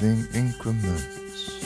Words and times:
calving 0.00 0.26
increments 0.34 1.62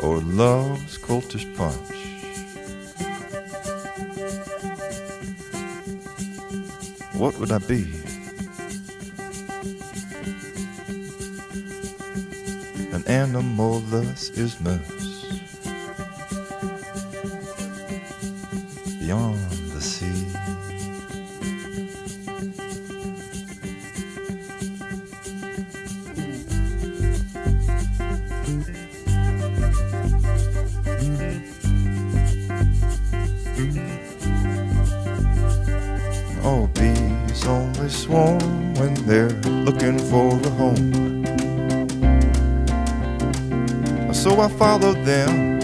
or 0.00 0.18
love's 0.20 0.98
cultish 0.98 1.44
punch. 1.56 1.76
What 7.14 7.38
would 7.38 7.52
I 7.52 7.58
be? 7.58 7.82
An 12.92 13.04
animal 13.06 13.80
less 13.90 14.30
ismus 14.30 14.88
beyond 19.00 19.55
So 44.36 44.42
I 44.42 44.48
followed 44.48 45.02
them. 45.06 45.56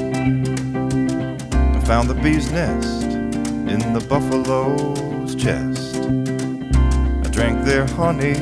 I 1.53 1.81
found 1.81 2.09
the 2.09 2.15
bee's 2.15 2.51
nest 2.51 3.03
in 3.03 3.93
the 3.93 4.01
buffalo's 4.09 5.35
chest. 5.35 5.97
I 5.97 7.29
drank 7.29 7.67
their 7.67 7.85
honey, 7.85 8.33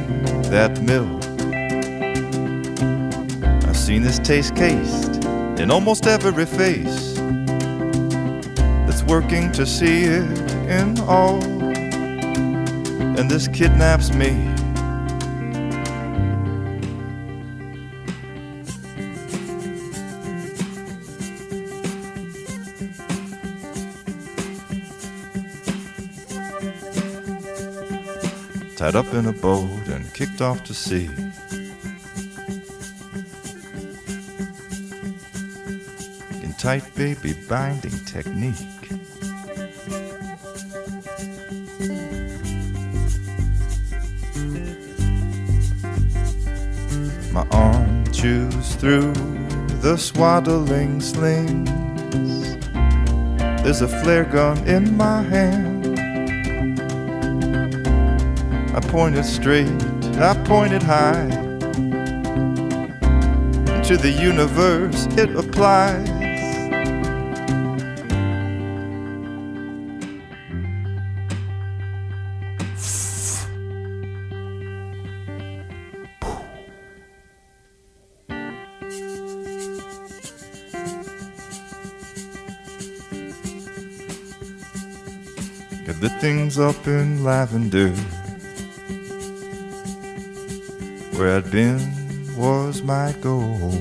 that 0.50 0.81
milk. 0.82 1.25
I've 3.69 3.77
seen 3.77 4.03
this 4.03 4.21
taste 4.21 4.55
cased 4.55 5.25
in 5.59 5.69
almost 5.69 6.06
every 6.06 6.47
face 6.47 7.15
that's 8.87 9.03
working 9.03 9.50
to 9.50 9.67
see 9.67 10.05
it 10.05 10.41
in 10.69 10.97
all 11.09 11.43
and 13.19 13.29
this 13.29 13.49
kidnaps 13.49 14.12
me. 14.12 14.60
Up 28.93 29.15
in 29.15 29.27
a 29.27 29.33
boat 29.33 29.87
and 29.87 30.13
kicked 30.13 30.43
off 30.43 30.65
to 30.65 30.75
sea. 30.75 31.09
In 36.43 36.53
tight 36.59 36.83
baby 36.97 37.33
binding 37.49 37.99
technique. 38.05 38.57
My 47.33 47.47
arm 47.53 48.05
chews 48.13 48.75
through 48.75 49.15
the 49.81 49.97
swaddling 49.97 51.01
slings. 51.01 51.71
There's 53.63 53.83
a 53.83 53.89
flare 53.89 54.25
gun 54.25 54.59
in 54.67 54.97
my 54.97 55.23
hand. 55.23 55.69
I 58.91 58.93
point 58.93 59.17
it 59.17 59.23
straight, 59.23 59.69
I 60.19 60.35
point 60.47 60.73
it 60.73 60.83
high. 60.83 61.29
To 63.85 63.97
the 63.97 64.11
universe 64.11 65.07
it 65.17 65.31
applies. 65.37 66.09
Got 85.87 86.01
the 86.01 86.11
things 86.21 86.59
up 86.59 86.89
in 86.89 87.23
lavender. 87.23 87.95
Where 91.20 91.37
I'd 91.37 91.50
been 91.50 92.34
was 92.34 92.81
my 92.82 93.12
goal. 93.20 93.75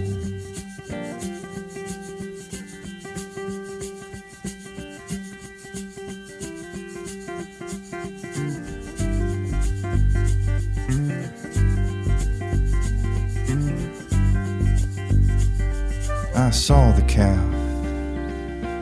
I 16.36 16.50
saw 16.50 16.92
the 16.92 17.06
calf, 17.08 17.54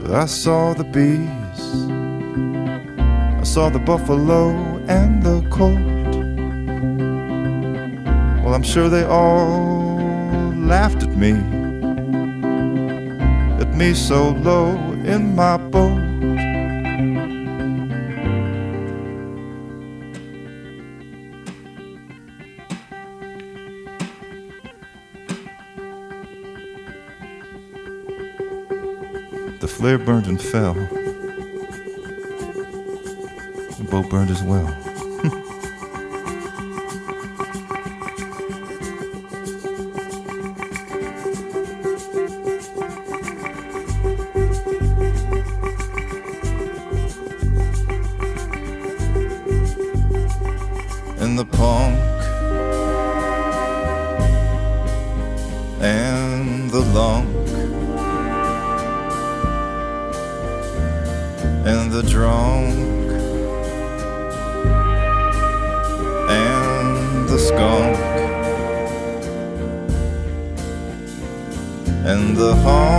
I 0.09 0.25
saw 0.25 0.73
the 0.73 0.83
bees, 0.83 1.61
I 3.39 3.43
saw 3.43 3.69
the 3.69 3.77
buffalo 3.77 4.49
and 4.87 5.21
the 5.21 5.47
colt. 5.51 5.96
I'm 8.57 8.63
sure 8.63 8.89
they 8.89 9.03
all 9.03 9.99
laughed 10.55 11.03
at 11.03 11.09
me, 11.15 11.33
at 13.61 13.71
me 13.75 13.93
so 13.93 14.29
low 14.29 14.71
in 15.05 15.35
my 15.35 15.57
boat. 15.57 16.01
The 29.59 29.67
flare 29.67 29.99
burned 29.99 30.25
and 30.25 30.41
fell. 30.41 30.73
The 33.77 33.87
boat 33.91 34.09
burned 34.09 34.31
as 34.31 34.41
well. 34.41 34.86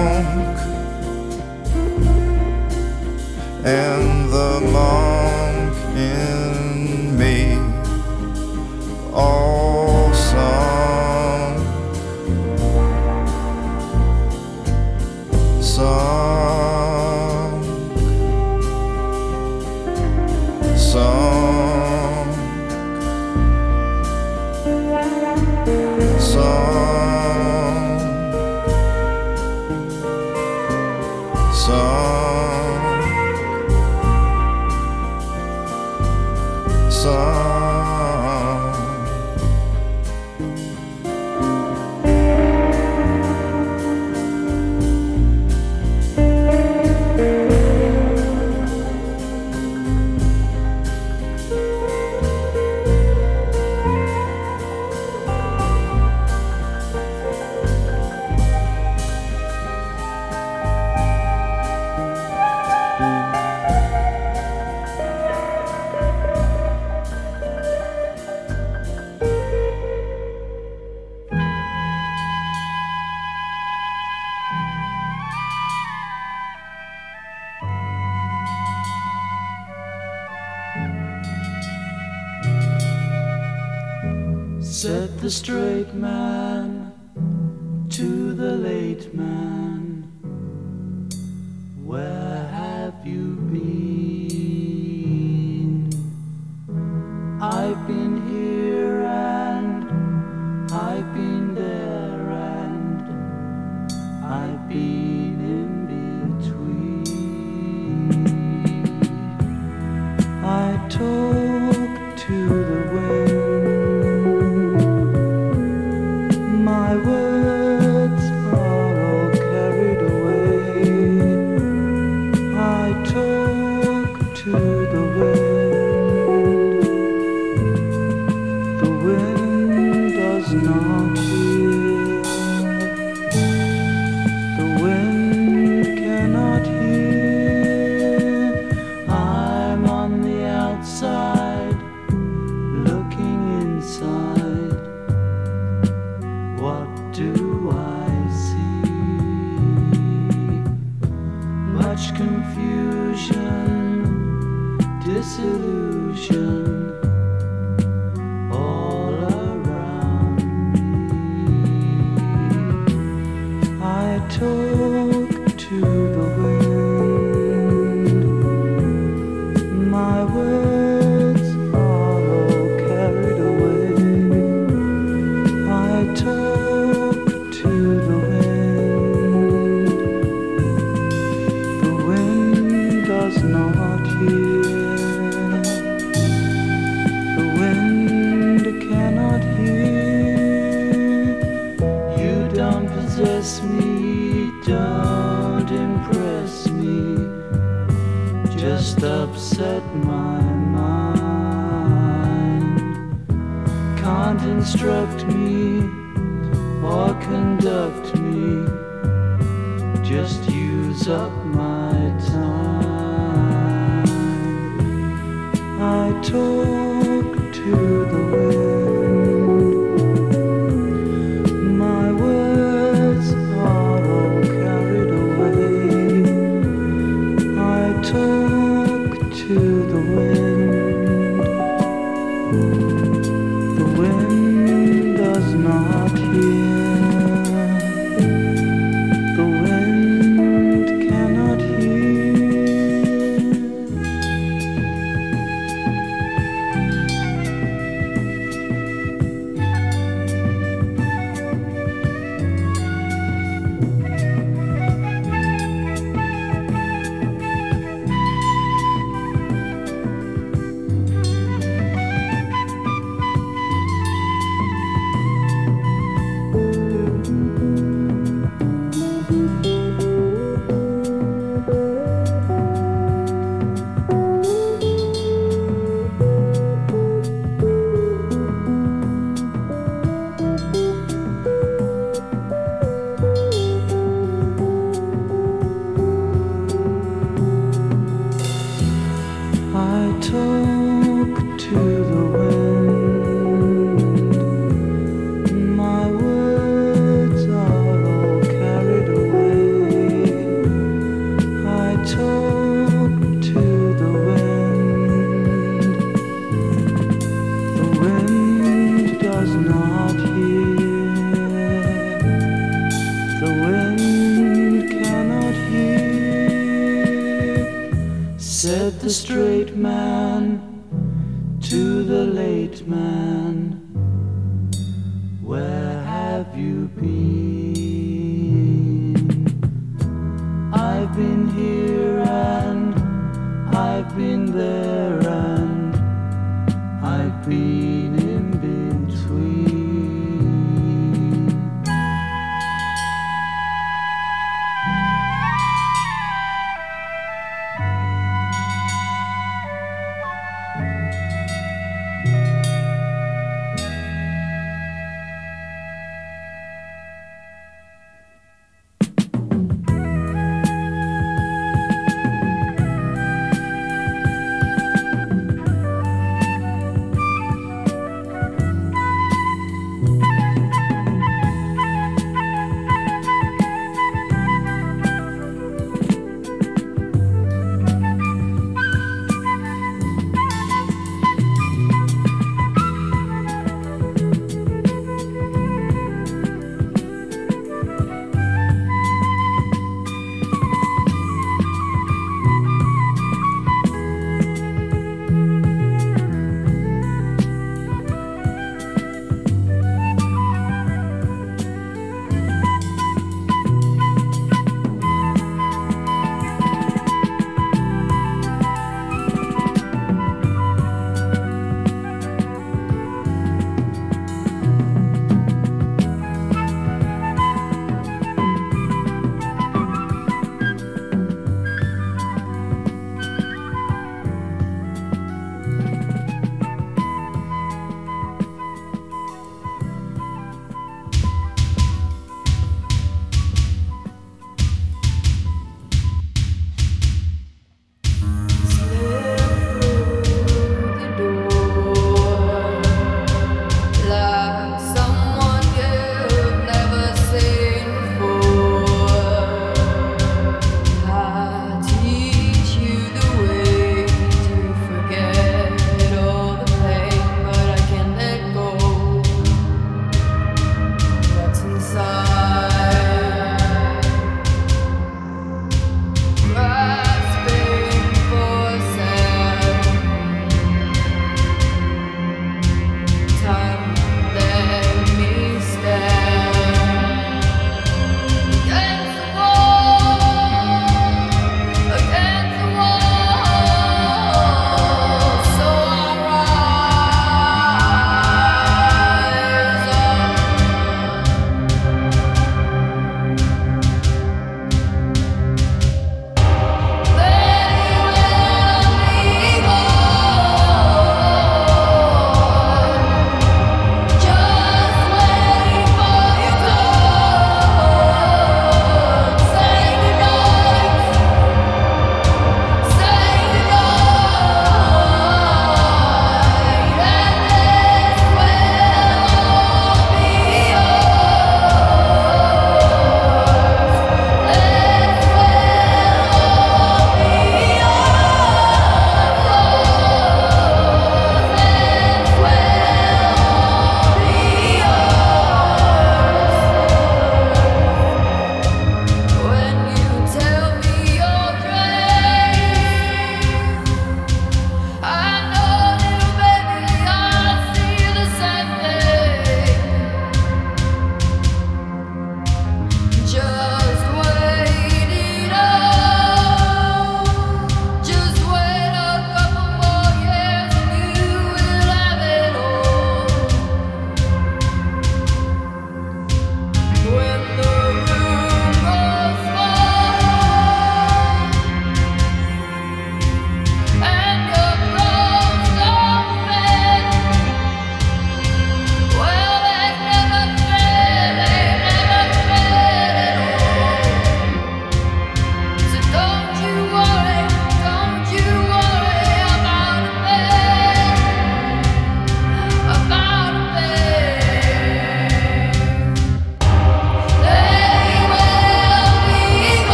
Honk 0.00 0.58
and 3.66 4.09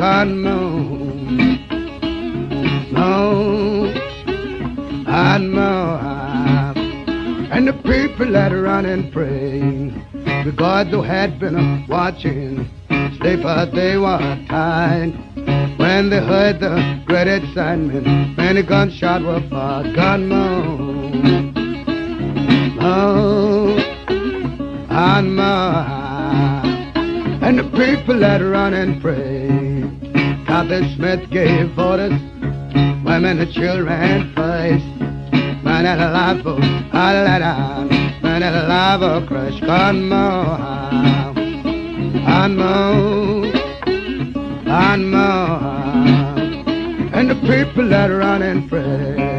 God 0.00 0.28
moon, 0.28 1.60
moon, 2.90 3.96
and 5.06 5.52
moon. 5.52 6.76
And 7.52 7.68
the 7.68 7.74
people 7.74 8.32
that 8.32 8.48
run 8.48 8.86
and 8.86 9.12
free, 9.12 9.92
the 10.44 10.52
gods 10.56 10.88
who 10.88 11.02
had 11.02 11.38
been 11.38 11.86
watching, 11.86 12.66
sleep 13.18 13.42
but 13.42 13.74
they 13.74 13.98
were 13.98 14.16
tired. 14.48 15.12
When 15.78 16.08
they 16.08 16.20
heard 16.20 16.60
the 16.60 17.02
great 17.04 17.28
excitement, 17.28 18.38
many 18.38 18.62
gunshots 18.62 19.22
were 19.22 19.42
fired. 19.50 19.94
Gun 19.94 20.28
moon, 20.30 21.52
moon, 22.80 23.80
and 24.88 25.36
moon. 25.36 26.00
And 27.42 27.58
the 27.58 27.64
people 27.64 28.18
that 28.20 28.40
run 28.40 28.72
and 28.72 29.02
pray, 29.02 29.29
Captain 30.70 30.94
Smith 30.94 31.30
gave 31.30 31.76
orders, 31.76 32.12
women 33.02 33.40
and 33.40 33.52
children 33.52 34.32
first. 34.36 34.84
Man 35.64 35.84
at 35.84 35.98
a 35.98 36.08
let 37.24 37.42
out. 37.42 37.90
Man 38.22 38.40
at 38.44 38.54
a 38.54 38.68
live 38.68 39.00
boat, 39.00 39.26
crash, 39.26 39.60
gun 39.62 40.02
moon, 40.02 40.60
and 42.24 42.56
moon, 42.56 43.52
and. 44.68 45.10
And 47.14 47.30
the 47.30 47.34
people 47.34 47.88
that 47.88 48.06
run 48.06 48.42
and 48.42 48.68
pray. 48.68 49.29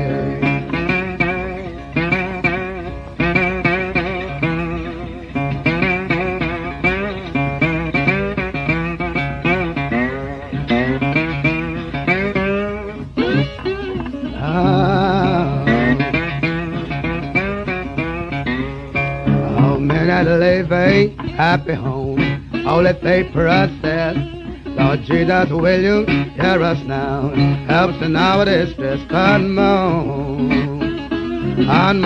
A 20.71 21.09
happy 21.35 21.73
home, 21.73 22.65
all 22.67 22.83
that 22.83 23.01
they 23.01 23.23
process. 23.31 24.15
Lord 24.65 25.01
Jesus, 25.03 25.49
will 25.49 25.81
you 25.81 26.05
hear 26.05 26.63
us 26.63 26.79
now? 26.85 27.29
Help 27.67 27.91
us 27.91 28.01
in 28.01 28.15
our 28.15 28.45
distress. 28.45 28.99
Come 29.09 29.59
on, 29.59 31.09
on, 31.69 32.05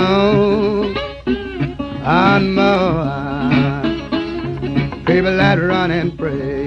on, 2.06 2.60
on, 2.60 5.06
people 5.06 5.38
that 5.38 5.56
run 5.56 5.92
and 5.92 6.18
pray. 6.18 6.66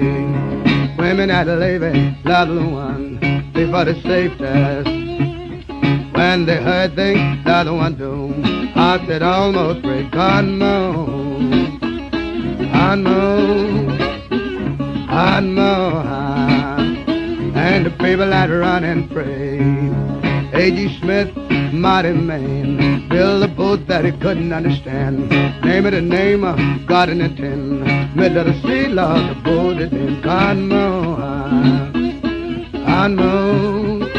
Women 0.97 1.27
that 1.29 1.47
love 1.47 1.81
loved 2.25 2.73
one 2.73 3.19
before 3.53 3.85
the 3.85 3.93
safe 4.01 4.37
test. 4.37 4.89
When 6.19 6.45
they 6.45 6.61
heard 6.61 6.95
things 6.95 7.45
the 7.45 7.73
one 7.73 7.95
do, 7.97 8.33
heart 8.73 9.07
that 9.07 9.21
almost 9.21 9.81
break. 9.81 10.13
on 10.15 10.57
moan, 10.57 11.18
on 12.79 13.03
moan, 13.03 14.01
on 15.09 15.53
moan, 15.53 17.07
and 17.55 17.85
the 17.85 17.91
people 17.91 18.29
that 18.29 18.47
run 18.47 18.83
and 18.85 19.11
pray. 19.11 19.59
A.G. 20.53 20.97
Smith, 20.99 21.35
mighty 21.73 22.13
man, 22.13 23.07
built 23.09 23.43
a 23.43 23.47
boat 23.47 23.85
that 23.87 24.05
he 24.05 24.11
couldn't 24.11 24.53
understand. 24.53 25.29
Name 25.63 25.85
it 25.85 25.93
a 25.93 26.01
name 26.01 26.43
of 26.43 26.57
God 26.87 27.09
in 27.09 27.21
a 27.21 27.29
tin. 27.29 27.83
Middle 28.15 28.39
of 28.39 28.45
the 28.47 28.61
sea, 28.61 28.87
Lord, 28.87 29.29
the 29.29 29.35
boat 29.43 29.77
is 29.77 29.91
in 29.91 30.21
Conmo, 30.21 31.17
Conmo, 32.87 34.09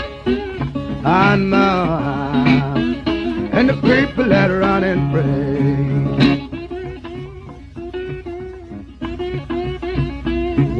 Conmo, 1.03 1.71
and 3.53 3.69
the 3.71 3.75
people 3.75 4.29
that 4.29 4.47
run 4.49 4.85
and 4.85 5.13
pray. 5.13 5.70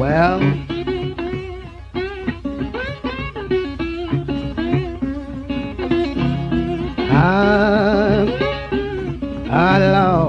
Well, 0.01 0.41
I, 6.97 8.25
I 9.51 9.77
love. 9.77 10.20